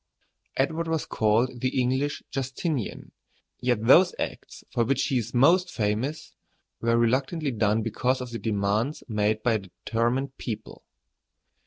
]Edward 0.57 0.87
was 0.87 1.05
called 1.05 1.61
the 1.61 1.79
English 1.79 2.23
Justinian; 2.31 3.11
yet 3.59 3.85
those 3.85 4.15
acts 4.17 4.63
for 4.71 4.83
which 4.83 5.03
he 5.05 5.19
is 5.19 5.31
most 5.31 5.69
famous 5.71 6.33
were 6.79 6.97
reluctantly 6.97 7.51
done 7.51 7.83
because 7.83 8.19
of 8.19 8.31
the 8.31 8.39
demands 8.39 9.03
made 9.07 9.43
by 9.43 9.53
a 9.53 9.59
determined 9.59 10.35
people. 10.37 10.83